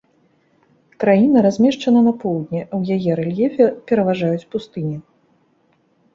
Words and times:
Краіна 1.03 1.43
размешчана 1.45 2.01
на 2.07 2.13
поўдні, 2.23 2.61
а 2.65 2.69
ў 2.79 2.81
яе 2.97 3.11
рэльефе 3.21 3.65
пераважаюць 3.93 4.47
пустыні. 4.57 4.97